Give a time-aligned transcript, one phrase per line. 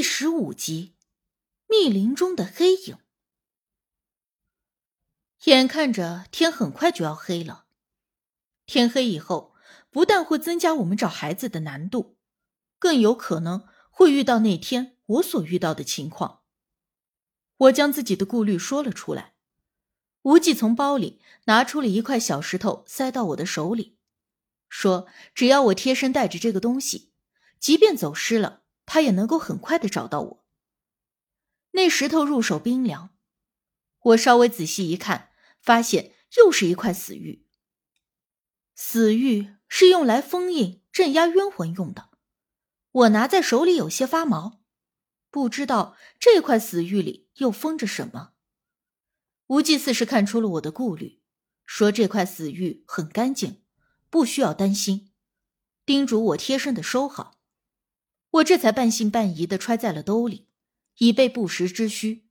[0.00, 0.94] 第十五集，
[1.68, 2.96] 密林中的黑影。
[5.44, 7.66] 眼看着天很快就要黑了，
[8.64, 9.54] 天黑以后，
[9.90, 12.16] 不但会增加我们找孩子的难度，
[12.78, 16.40] 更有可能会遇到那天我所遇到的情况。
[17.58, 19.34] 我将自己的顾虑说了出来。
[20.22, 23.98] 无忌从包里拿出了一块小石头，塞到我的手里，
[24.70, 25.06] 说
[25.36, 27.12] ：“只要我贴身带着这个东西，
[27.58, 28.62] 即便走失了。”
[28.92, 30.44] 他也能够很快的找到我。
[31.70, 33.10] 那石头入手冰凉，
[34.00, 37.46] 我稍微仔细一看，发现又是一块死玉。
[38.74, 42.10] 死玉是用来封印、镇压冤魂用的。
[42.90, 44.64] 我拿在手里有些发毛，
[45.30, 48.32] 不知道这块死玉里又封着什么。
[49.46, 51.22] 无忌似是看出了我的顾虑，
[51.64, 53.62] 说这块死玉很干净，
[54.08, 55.12] 不需要担心，
[55.86, 57.39] 叮嘱我贴身的收好。
[58.32, 60.46] 我这才半信半疑的揣在了兜里，
[60.98, 62.28] 以备不时之需。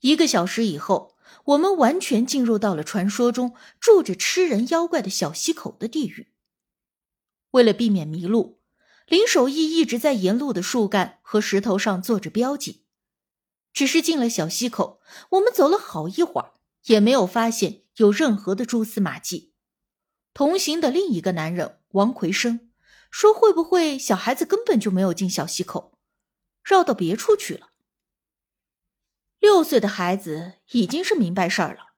[0.00, 6.32] 一个小时以后，我们完全进入到了传说中住着吃人妖怪的小溪口的地狱。
[7.52, 8.58] 为了避免迷路，
[9.06, 12.82] 林守义一直在沿路的树干和石头上做着标记。
[13.72, 16.54] 只是进了小溪口，我们走了好一会儿，
[16.86, 19.52] 也没有发现有任何的蛛丝马迹。
[20.34, 22.71] 同行的另一个男人王奎生。
[23.12, 25.92] 说会不会小孩子根本就没有进小溪口，
[26.64, 27.68] 绕到别处去了？
[29.38, 31.92] 六岁的孩子已经是明白事儿了，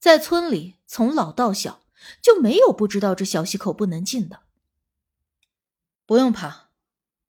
[0.00, 1.84] 在村里从老到小
[2.22, 4.44] 就没有不知道这小溪口不能进的。
[6.06, 6.70] 不用怕，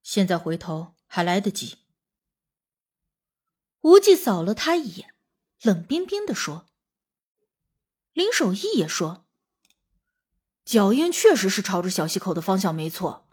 [0.02, 1.80] 现在回头还来得及。
[3.82, 5.14] 无忌扫了他一眼，
[5.62, 6.68] 冷冰冰的说
[8.14, 9.26] ：“林守义也说。”
[10.70, 13.28] 脚印确实是朝着小溪口的方向，没错。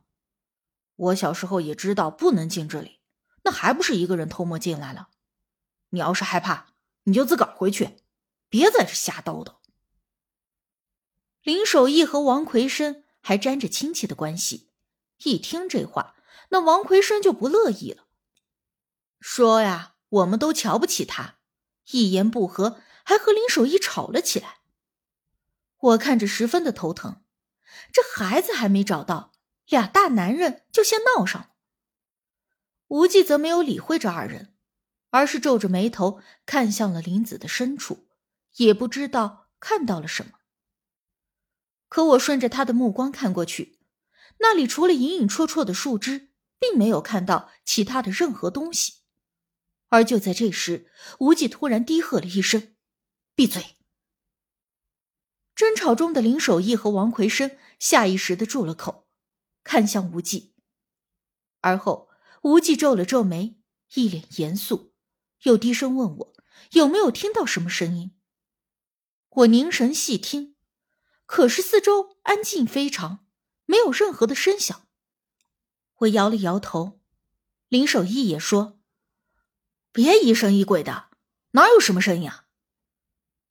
[0.95, 3.01] 我小时候也知道不能进这里，
[3.43, 5.11] 那还不是一个人偷摸进来了？
[5.91, 6.69] 你要是害怕，
[7.03, 7.99] 你就自个儿回去，
[8.49, 9.57] 别在这瞎叨叨。
[11.43, 14.71] 林守义和王奎生还沾着亲戚的关系，
[15.25, 16.15] 一听这话，
[16.49, 18.05] 那王奎生就不乐意了，
[19.21, 21.37] 说呀，我们都瞧不起他，
[21.91, 24.61] 一言不合还和林守义吵了起来。
[25.79, 27.21] 我看着十分的头疼。
[27.93, 29.33] 这孩子还没找到，
[29.67, 31.51] 俩大男人就先闹上了。
[32.89, 34.55] 无忌则没有理会这二人，
[35.11, 38.09] 而是皱着眉头看向了林子的深处，
[38.57, 40.33] 也不知道看到了什么。
[41.89, 43.79] 可我顺着他的目光看过去，
[44.39, 48.95] 那里除了隐隐绰绰的树枝，并没有看到其他的任何东西。
[49.89, 52.75] 而就在这时，无忌突然低喝了一声
[53.37, 53.76] ：“闭嘴！”
[55.57, 59.09] 争吵中的林守义和王奎生下意识的住了口，
[59.65, 60.53] 看向无忌。
[61.63, 62.11] 而后，
[62.43, 63.59] 无忌皱了皱眉，
[63.95, 64.93] 一脸严肃，
[65.45, 66.35] 又低声问我
[66.73, 68.13] 有没有听到什么声音。
[69.31, 70.57] 我凝神细听，
[71.25, 73.27] 可是四周安静非常，
[73.65, 74.87] 没有任何的声响。
[76.01, 77.01] 我摇了摇头，
[77.69, 78.79] 林守义也说
[79.91, 81.09] ：“别疑神疑鬼的，
[81.53, 82.45] 哪有什么声音啊？”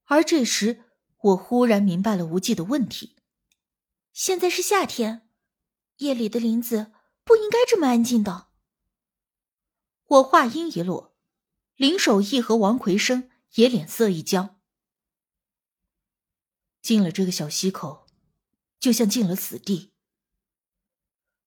[0.05, 0.83] 而这时。
[1.25, 3.15] 我忽然明白了无忌的问题。
[4.13, 5.27] 现在是夏天，
[5.97, 6.91] 夜里的林子
[7.23, 8.49] 不应该这么安静的。
[10.05, 11.15] 我话音一落，
[11.75, 14.59] 林守义和王奎生也脸色一僵。
[16.79, 18.05] 进了这个小溪口，
[18.79, 19.93] 就像进了死地。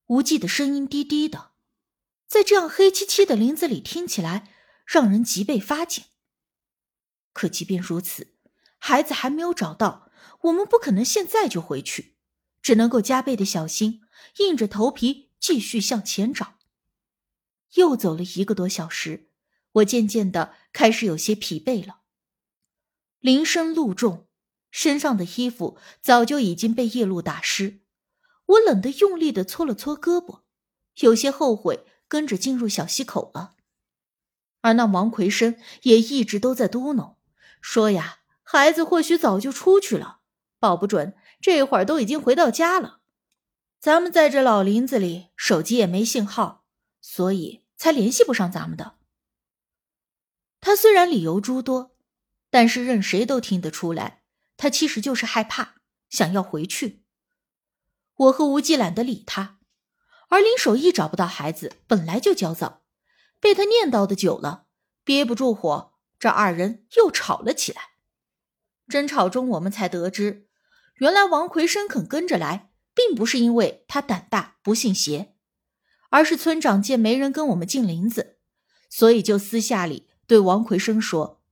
[0.06, 1.52] 无忌的声音低低的，
[2.26, 4.52] 在这样黑漆漆的林子里听起来，
[4.84, 6.06] 让人脊背发紧。
[7.32, 8.34] 可即便如此。
[8.78, 10.10] 孩子还没有找到，
[10.42, 12.16] 我们不可能现在就回去，
[12.62, 14.00] 只能够加倍的小心，
[14.38, 16.54] 硬着头皮继续向前找。
[17.74, 19.28] 又走了一个多小时，
[19.72, 22.00] 我渐渐的开始有些疲惫了。
[23.20, 24.28] 林深路重，
[24.70, 27.80] 身上的衣服早就已经被夜露打湿，
[28.46, 30.42] 我冷得用力的搓了搓胳膊，
[31.00, 33.56] 有些后悔跟着进入小溪口了。
[34.60, 37.16] 而那王奎生也一直都在嘟囔，
[37.60, 38.17] 说呀。
[38.50, 40.20] 孩子或许早就出去了，
[40.58, 43.00] 保不准这会儿都已经回到家了。
[43.78, 46.64] 咱们在这老林子里，手机也没信号，
[47.02, 48.94] 所以才联系不上咱们的。
[50.62, 51.94] 他虽然理由诸多，
[52.48, 54.22] 但是任谁都听得出来，
[54.56, 55.74] 他其实就是害怕，
[56.08, 57.02] 想要回去。
[58.14, 59.58] 我和无忌懒得理他，
[60.30, 62.80] 而林守义找不到孩子，本来就焦躁，
[63.38, 64.64] 被他念叨的久了，
[65.04, 67.97] 憋不住火，这二人又吵了起来。
[68.88, 70.46] 争吵中，我们才得知，
[70.94, 75.34] 原来王奎生肯跟着来，并不是因为他胆大不信邪，
[76.10, 78.38] 而是村长见没人跟我们进林子，
[78.88, 81.42] 所以就私下里对王奎生说：“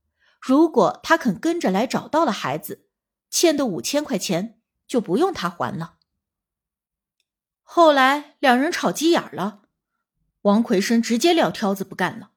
[0.41, 2.87] 如果他肯跟着来找到了孩子，
[3.29, 5.97] 欠的五千块钱就不用他还了。”
[7.61, 9.61] 后来两人吵急眼了，
[10.41, 12.31] 王奎生直接撂挑子不干了，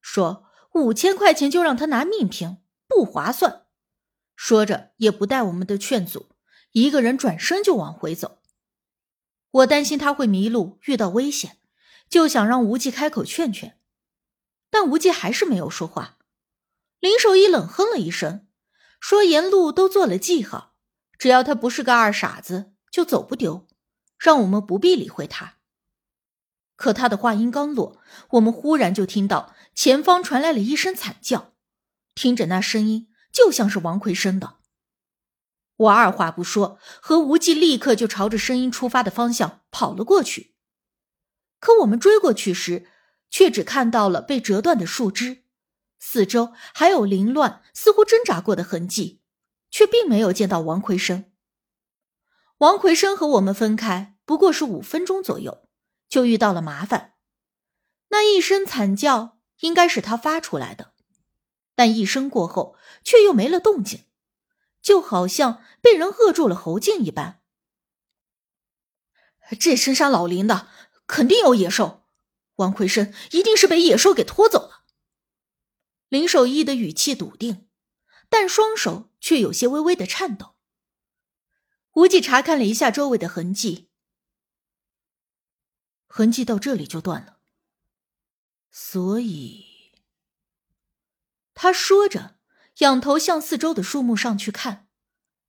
[0.00, 3.61] 说：“五千块钱就让他拿命拼，不划算。”
[4.44, 6.30] 说着也不带我们的劝阻，
[6.72, 8.42] 一个人转身就往回走。
[9.52, 11.58] 我担心他会迷路，遇到危险，
[12.10, 13.78] 就想让无忌开口劝劝，
[14.68, 16.18] 但无忌还是没有说话。
[16.98, 18.48] 林守义冷哼了一声，
[18.98, 20.74] 说：“沿路都做了记号，
[21.16, 23.68] 只要他不是个二傻子，就走不丢，
[24.18, 25.58] 让我们不必理会他。”
[26.74, 28.00] 可他的话音刚落，
[28.30, 31.52] 我们忽然就听到前方传来了一声惨叫，
[32.16, 34.58] 听着那声音，就像是王奎生的。
[35.76, 40.54] 我二话不说，和无忌立刻就朝着声音出发的方向跑了过去。
[41.58, 42.88] 可我们追过去时，
[43.30, 45.44] 却只看到了被折断的树枝，
[45.98, 49.22] 四周还有凌乱、似乎挣扎过的痕迹，
[49.70, 51.32] 却并没有见到王奎生。
[52.58, 55.68] 王奎生和我们分开不过是五分钟左右，
[56.08, 57.14] 就遇到了麻烦。
[58.10, 60.91] 那一声惨叫应该是他发出来的，
[61.82, 64.04] 但一声过后却又没了动静。
[64.80, 67.42] 就好像被人扼住了喉颈一般。
[69.58, 70.68] 这深山老林的，
[71.08, 72.04] 肯定有野兽。
[72.56, 74.84] 王奎生一定是被野兽给拖走了。
[76.08, 77.68] 林守义的语气笃定，
[78.28, 80.54] 但双手却有些微微的颤抖。
[81.94, 83.88] 无忌查看了一下周围的痕迹，
[86.06, 87.38] 痕迹到这里就断了。
[88.70, 89.71] 所以，
[91.62, 92.34] 他说着。
[92.78, 94.88] 仰头向四周的树木上去看，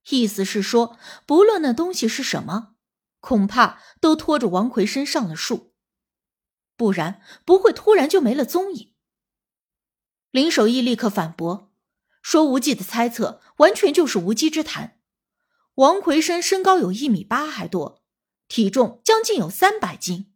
[0.09, 2.75] 意思是说，不论那东西是什么，
[3.19, 5.73] 恐怕都拖着王奎生上了树，
[6.77, 8.93] 不然不会突然就没了踪影。
[10.29, 11.73] 林守义立刻反驳
[12.21, 14.99] 说：“无忌的猜测完全就是无稽之谈。
[15.75, 18.03] 王奎生身高有一米八还多，
[18.47, 20.31] 体重将近有三百斤，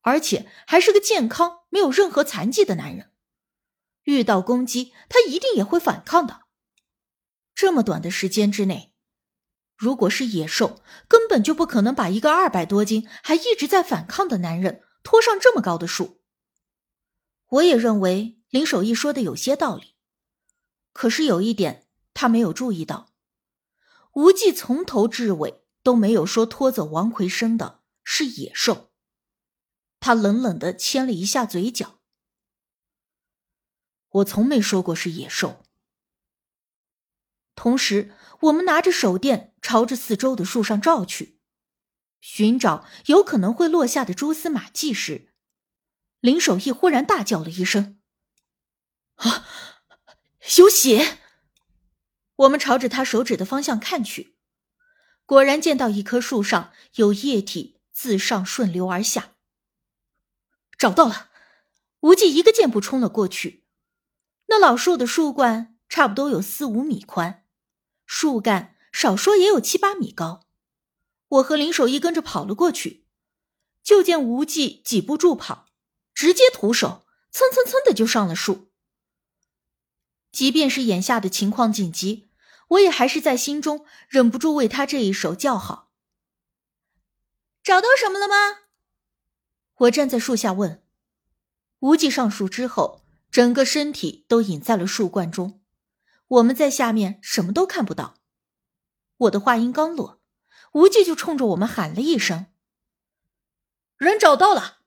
[0.00, 3.12] 而且还是个健康、没有任何残疾的男人。”
[4.04, 6.42] 遇到攻击，他一定也会反抗的。
[7.54, 8.94] 这么短的时间之内，
[9.76, 16.20] 如果是野兽，根本就不可能把一个二百多斤还一直在反抗的男人拖上这么高的树。
[17.48, 19.94] 我也认为林守义说的有些道理，
[20.92, 23.12] 可是有一点他没有注意到：
[24.14, 28.90] 无忌从头至尾都没有说拖走王奎生的是野兽。
[30.00, 31.93] 他冷冷的牵了一下嘴角。
[34.14, 35.64] 我从没说过是野兽。
[37.56, 41.40] 同时，我们拿着手电朝着四周的树上照去，
[42.20, 45.32] 寻找有可能会落下的蛛丝马迹时，
[46.20, 48.00] 林守义忽然大叫了一声
[49.16, 49.46] ：“啊，
[50.58, 51.18] 有血！”
[52.36, 54.36] 我们朝着他手指的方向看去，
[55.24, 59.36] 果然见到一棵树上有液体自上顺流而下。
[60.76, 61.30] 找到了，
[62.00, 63.63] 无忌一个箭步冲了过去。
[64.54, 67.44] 那老树的树冠差不多有四五米宽，
[68.06, 70.46] 树干少说也有七八米高。
[71.26, 73.04] 我和林守义跟着跑了过去，
[73.82, 75.66] 就见无忌几步助跑，
[76.14, 78.70] 直接徒手蹭蹭蹭的就上了树。
[80.30, 82.28] 即便是眼下的情况紧急，
[82.68, 85.90] 我也还是在心中忍不住为他这一手叫好。
[87.64, 88.68] 找到什么了吗？
[89.78, 90.80] 我站在树下问。
[91.80, 93.03] 无忌上树之后。
[93.34, 95.60] 整个身体都隐在了树冠中，
[96.28, 98.14] 我们在下面什么都看不到。
[99.16, 100.20] 我的话音刚落，
[100.74, 102.46] 无忌就冲着我们喊了一声
[103.98, 104.82] ：“人找到了！”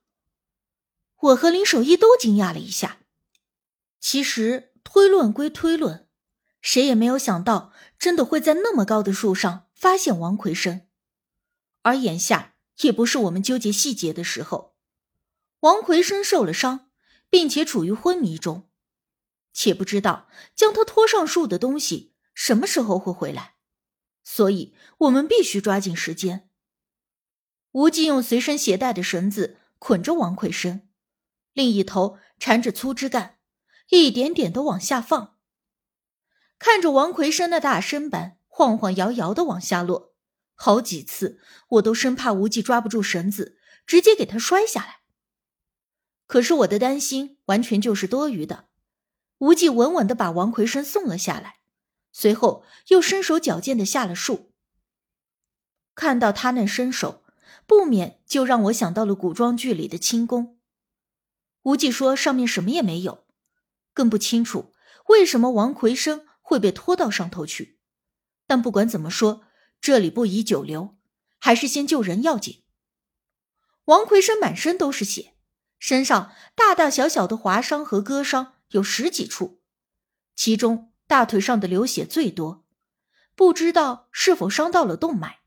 [1.24, 3.00] 我和林守义都惊讶了一下。
[4.00, 6.08] 其实推论归推论，
[6.62, 10.86] 谁也没有想到真的会在那么高的树上发现王奎生。
[11.82, 14.74] 而眼下也不是我们纠结细节的时候，
[15.60, 16.87] 王奎生受了伤。
[17.30, 18.68] 并且处于昏迷中，
[19.52, 23.56] 且不知道将他拖上树的东西什么时候会回来，
[24.24, 26.48] 所以我们必须抓紧时间。
[27.72, 30.88] 无忌用随身携带的绳子捆着王奎生，
[31.52, 33.38] 另一头缠着粗枝干，
[33.90, 35.36] 一点点的往下放。
[36.58, 40.14] 看着王奎生的大身板晃晃摇摇的往下落，
[40.54, 44.97] 好几次我都生怕无忌抓不住绳子，直接给他摔下来。
[46.28, 48.68] 可是我的担心完全就是多余的。
[49.38, 51.56] 无忌稳稳的把王奎生送了下来，
[52.12, 54.52] 随后又身手矫健的下了树。
[55.96, 57.24] 看到他那身手，
[57.66, 60.58] 不免就让我想到了古装剧里的轻功。
[61.62, 63.24] 无忌说上面什么也没有，
[63.92, 64.74] 更不清楚
[65.08, 67.78] 为什么王奎生会被拖到上头去。
[68.46, 69.44] 但不管怎么说，
[69.80, 70.96] 这里不宜久留，
[71.38, 72.64] 还是先救人要紧。
[73.86, 75.34] 王奎生满身都是血，
[75.78, 79.60] 身上大大小小的划伤和割伤有十几处，
[80.34, 82.66] 其中大腿上的流血最多，
[83.34, 85.40] 不知道是否伤到了动脉。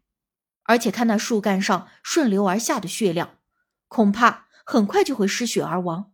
[0.64, 3.40] 而且看那树干上顺流而下的血量，
[3.88, 6.14] 恐怕很快就会失血而亡。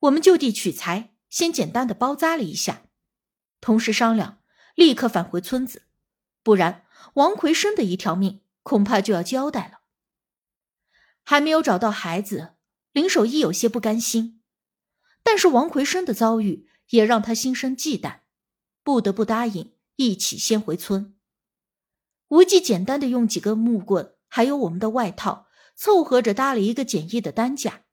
[0.00, 2.82] 我们就地取材，先简单的包扎了一下，
[3.60, 4.40] 同时商量
[4.74, 5.82] 立刻返回村子，
[6.42, 9.80] 不然王奎生的一条命恐怕就要交代了。
[11.22, 12.54] 还没有找到孩子，
[12.92, 14.42] 林守一有些不甘心，
[15.22, 18.20] 但是王奎生的遭遇也让他心生忌惮，
[18.82, 21.16] 不得不答应一起先回村。
[22.28, 27.84] 无忌简单的用几根木棍，还有我们的外套，凑合着搭了一个简易的担架。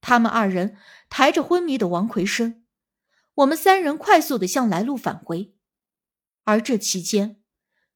[0.00, 0.76] 他们二人
[1.10, 2.64] 抬着昏迷的王奎生，
[3.34, 5.54] 我们三人快速的向来路返回。
[6.44, 7.42] 而这期间，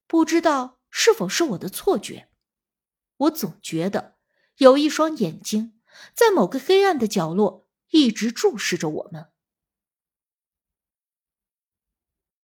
[0.07, 2.29] 不知道是否是我的错觉，
[3.17, 4.17] 我总觉得
[4.59, 5.81] 有一双眼睛
[6.15, 9.32] 在某个黑暗的角落一直注视着我们。